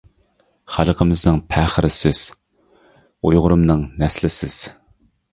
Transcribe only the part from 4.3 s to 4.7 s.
سىز.